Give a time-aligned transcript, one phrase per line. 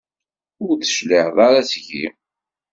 [0.65, 2.05] Ur d-tecliɛeḍ ara seg-i.